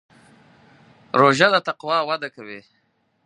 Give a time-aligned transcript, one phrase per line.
[1.19, 2.59] روژه د تقوا وده کوي.